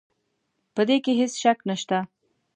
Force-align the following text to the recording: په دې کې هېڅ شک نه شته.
په 0.75 0.81
دې 0.87 0.97
کې 1.03 1.11
هېڅ 1.19 1.33
شک 1.41 1.57
نه 1.69 1.75
شته. 1.81 1.99